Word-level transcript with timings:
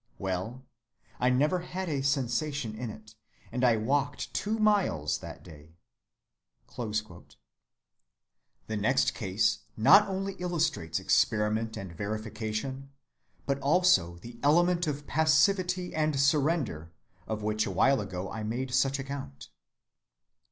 Well, 0.17 0.63
I 1.19 1.29
never 1.29 1.59
had 1.59 1.87
a 1.87 2.01
sensation 2.01 2.73
in 2.73 2.89
it, 2.89 3.13
and 3.51 3.63
I 3.63 3.75
walked 3.77 4.33
two 4.33 4.57
miles 4.57 5.19
that 5.19 5.43
day." 5.43 5.75
The 6.75 7.27
next 8.77 9.13
case 9.13 9.59
not 9.77 10.07
only 10.07 10.33
illustrates 10.39 10.99
experiment 10.99 11.77
and 11.77 11.93
verification, 11.93 12.89
but 13.45 13.59
also 13.59 14.17
the 14.17 14.39
element 14.41 14.87
of 14.87 15.05
passivity 15.05 15.93
and 15.93 16.19
surrender 16.19 16.91
of 17.27 17.43
which 17.43 17.67
awhile 17.67 18.01
ago 18.01 18.27
I 18.31 18.41
made 18.41 18.73
such 18.73 18.97
account. 18.97 19.49